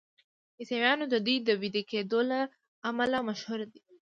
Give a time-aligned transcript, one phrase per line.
[0.59, 2.39] عیسویان د دوی د ویده کیدو له
[2.89, 3.81] امله مشهور دي.